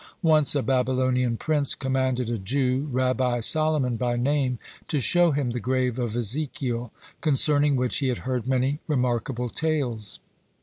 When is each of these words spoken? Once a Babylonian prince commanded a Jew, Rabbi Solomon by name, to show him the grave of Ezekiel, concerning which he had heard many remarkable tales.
Once 0.23 0.55
a 0.55 0.63
Babylonian 0.63 1.37
prince 1.37 1.75
commanded 1.75 2.27
a 2.27 2.39
Jew, 2.39 2.89
Rabbi 2.91 3.39
Solomon 3.41 3.97
by 3.97 4.17
name, 4.17 4.57
to 4.87 4.99
show 4.99 5.29
him 5.31 5.51
the 5.51 5.59
grave 5.59 5.99
of 5.99 6.15
Ezekiel, 6.17 6.91
concerning 7.21 7.75
which 7.75 7.97
he 7.97 8.07
had 8.07 8.25
heard 8.25 8.47
many 8.47 8.79
remarkable 8.87 9.49
tales. 9.49 10.19